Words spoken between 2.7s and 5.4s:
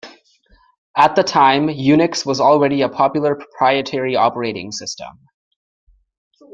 a popular proprietary operating system.